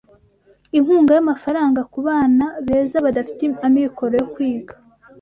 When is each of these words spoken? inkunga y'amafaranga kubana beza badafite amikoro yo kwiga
inkunga 0.77 1.11
y'amafaranga 1.17 1.81
kubana 1.93 2.45
beza 2.67 2.97
badafite 3.05 3.43
amikoro 3.67 4.13
yo 4.21 4.27
kwiga 4.33 4.73